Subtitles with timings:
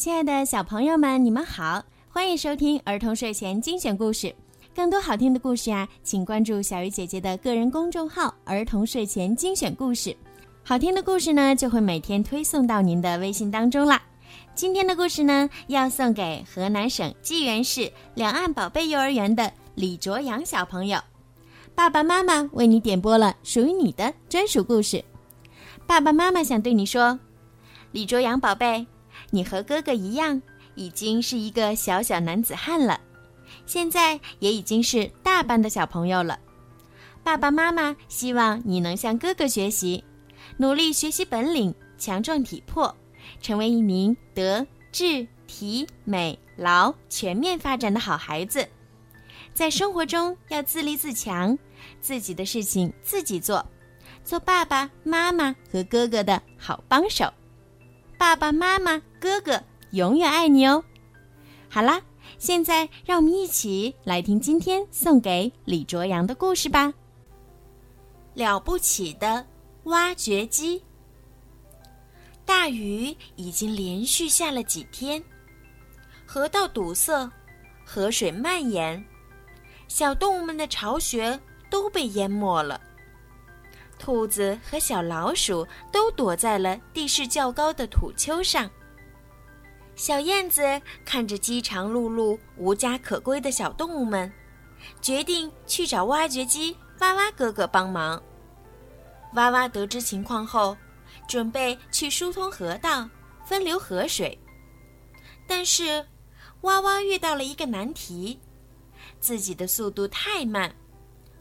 [0.00, 4.34] 亲爱的小朋友们，你们好，欢迎收听儿童睡前精选故事。
[4.74, 10.16] 更多好听的故事呀，请关注小鱼姐姐的个人公众号“儿童睡前精选故事”。
[10.64, 14.00] 好听的故事呢，就会每天推送到您的微信当中啦。
[14.54, 20.98] 今天的故事呢，要送给河南省济源市两岸宝贝幼儿园的李卓阳小朋友。
[21.74, 25.04] 爸爸妈妈为你点播了属于你的专属故事。
[25.86, 27.20] 爸爸妈妈想对你说，
[27.92, 28.86] 李卓阳宝贝。
[29.30, 30.40] 你和哥哥一样，
[30.74, 33.00] 已经是一个小小男子汉了，
[33.66, 36.38] 现在也已经是大班的小朋友了。
[37.22, 40.02] 爸爸妈妈希望你能向哥哥学习，
[40.56, 42.94] 努力学习本领，强壮体魄，
[43.40, 48.66] 成为一名德智体美劳全面发展的好孩子。
[49.52, 51.56] 在生活中要自立自强，
[52.00, 53.64] 自己的事情自己做，
[54.24, 57.30] 做爸爸妈妈和哥哥的好帮手。
[58.20, 60.84] 爸爸妈妈、哥哥永远爱你哦！
[61.70, 62.02] 好啦，
[62.36, 66.92] 现在让我们一起来听今天送给李卓阳的故事吧。
[68.34, 69.46] 了不起的
[69.84, 70.82] 挖掘机。
[72.44, 75.24] 大雨已经连续下了几天，
[76.26, 77.26] 河道堵塞，
[77.86, 79.02] 河水蔓延，
[79.88, 81.40] 小动物们的巢穴
[81.70, 82.78] 都被淹没了。
[84.00, 88.68] 兔子和小老鼠都躲在了地势较高的土丘上。
[89.94, 90.62] 小燕子
[91.04, 94.32] 看着饥肠辘辘、无家可归的小动物们，
[95.02, 98.20] 决定去找挖掘机哇哇哥哥帮忙。
[99.34, 100.74] 哇哇得知情况后，
[101.28, 103.06] 准备去疏通河道、
[103.44, 104.36] 分流河水，
[105.46, 106.04] 但是
[106.62, 108.40] 哇哇遇到了一个难题：
[109.20, 110.74] 自己的速度太慢。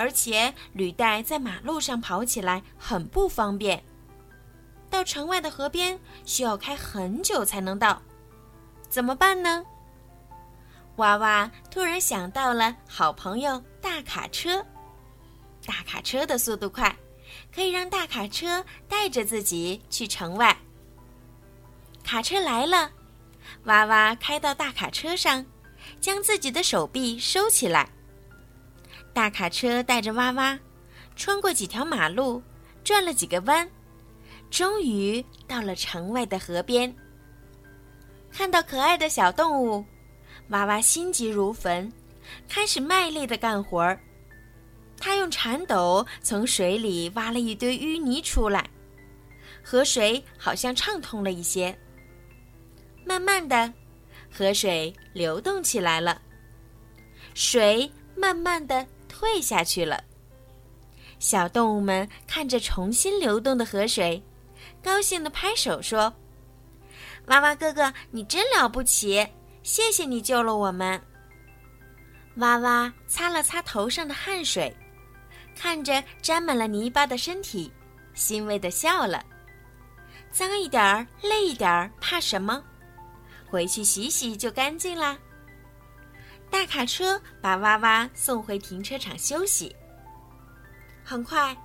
[0.00, 3.84] 而且履带在马路上跑起来很不方便，
[4.88, 8.00] 到城外的河边需要开很久才能到，
[8.88, 9.62] 怎么办呢？
[10.96, 14.64] 娃娃突然想到了好朋友大卡车，
[15.66, 16.96] 大卡车的速度快，
[17.54, 20.56] 可以让大卡车带着自己去城外。
[22.02, 22.90] 卡车来了，
[23.64, 25.44] 娃娃开到大卡车上，
[26.00, 27.90] 将自己的手臂收起来。
[29.12, 30.58] 大卡车带着娃娃，
[31.16, 32.42] 穿过几条马路，
[32.84, 33.68] 转了几个弯，
[34.50, 36.94] 终于到了城外的河边。
[38.30, 39.84] 看到可爱的小动物，
[40.48, 41.92] 娃娃心急如焚，
[42.48, 44.00] 开始卖力的干活儿。
[44.98, 48.68] 他用铲斗从水里挖了一堆淤泥出来，
[49.62, 51.76] 河水好像畅通了一些。
[53.04, 53.72] 慢慢的，
[54.30, 56.20] 河水流动起来了，
[57.34, 58.86] 水慢慢的。
[59.20, 60.02] 退下去了。
[61.18, 64.22] 小动物们看着重新流动的河水，
[64.82, 66.10] 高兴地拍手说
[67.28, 69.26] ：“娃娃哥哥，你真了不起！
[69.62, 70.98] 谢谢你救了我们。”
[72.36, 74.74] 娃娃擦了擦头上的汗水，
[75.54, 77.70] 看着沾满了泥巴的身体，
[78.14, 79.22] 欣慰地笑了。
[80.30, 82.64] 脏一点儿，累一点儿，怕什么？
[83.50, 85.18] 回去洗洗就干净啦。
[86.50, 89.74] 大卡车把娃娃送回停车场休息。
[91.04, 91.56] 很快，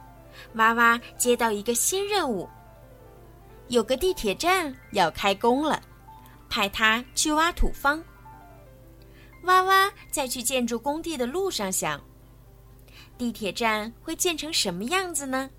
[0.54, 2.48] 娃娃接到一个新任务：
[3.68, 5.82] 有个地铁站要开工了，
[6.50, 8.04] 派他去挖土方。
[9.44, 12.02] 娃娃在去建筑工地的路上想：
[13.18, 15.50] 地铁站会建成什么样子呢？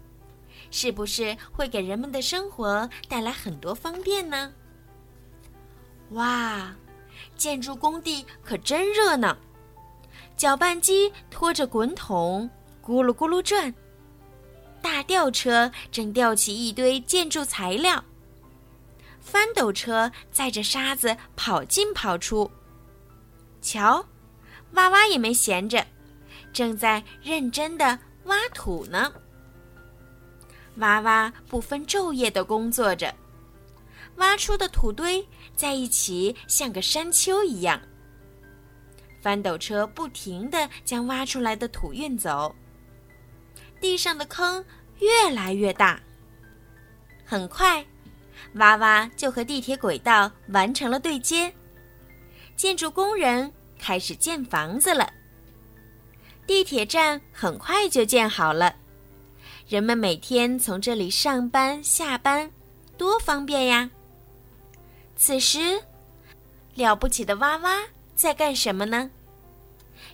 [0.70, 4.52] 是不是会给人们的生活带来很多方便呢？
[6.10, 6.74] 哇！
[7.36, 9.36] 建筑工地可真热闹，
[10.36, 12.48] 搅拌机拖着滚筒
[12.84, 13.74] 咕噜咕噜转，
[14.80, 18.04] 大吊车正吊起一堆建筑材料，
[19.20, 22.50] 翻斗车载着沙子跑进跑出。
[23.60, 24.06] 瞧，
[24.72, 25.84] 娃娃也没闲着，
[26.52, 29.12] 正在认真的挖土呢。
[30.76, 33.12] 娃娃不分昼夜的工作着。
[34.16, 37.80] 挖出的土堆在一起，像个山丘一样。
[39.22, 42.54] 翻斗车不停地将挖出来的土运走，
[43.80, 44.64] 地上的坑
[45.00, 46.00] 越来越大。
[47.24, 47.84] 很快，
[48.54, 51.52] 娃娃就和地铁轨道完成了对接，
[52.56, 55.12] 建筑工人开始建房子了。
[56.46, 58.76] 地铁站很快就建好了，
[59.66, 62.48] 人们每天从这里上班下班，
[62.96, 63.90] 多方便呀！
[65.16, 65.82] 此时，
[66.74, 67.82] 了不起的蛙蛙
[68.14, 69.10] 在干什么呢？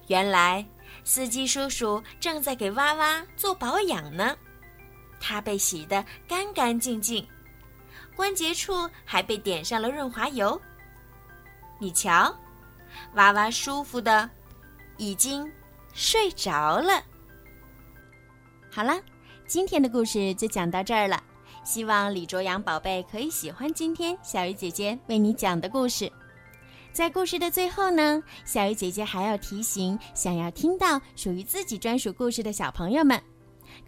[0.06, 0.64] 原来，
[1.02, 4.37] 司机叔叔正在给蛙蛙做保养呢。
[5.20, 7.26] 他被洗得干干净净，
[8.14, 10.60] 关节处还被点上了润滑油，
[11.78, 12.34] 你瞧，
[13.14, 14.28] 娃娃舒服的
[14.96, 15.50] 已经
[15.93, 17.02] 睡着了。
[18.70, 19.00] 好了，
[19.46, 21.22] 今天的故事就讲到这儿了。
[21.64, 26.11] 希望李卓阳宝贝可以喜欢今天小鱼姐姐为你讲的故事。
[26.93, 33.19] 在故事的最后呢，小鱼姐姐还要提醒想要听到属于自己专属故事的小朋友们，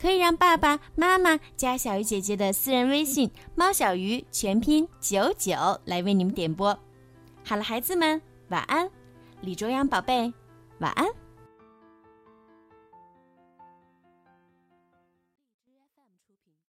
[0.01, 5.53] 可以让爸爸妈妈加小鱼姐姐的私人微信“猫小鱼”全拼九九
[5.85, 6.79] 来为你们点播。
[7.45, 8.89] 好了，孩子们，晚安。
[9.43, 10.33] 李卓阳宝贝，
[10.79, 11.07] 晚安。